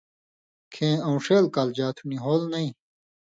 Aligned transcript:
کھیں 0.73 0.95
اُو 1.05 1.11
نشیل 1.17 1.45
کالژا 1.55 1.87
تُھو 1.95 2.03
نی 2.09 2.17
ہول 2.23 2.41
نَیں۔ 2.51 2.71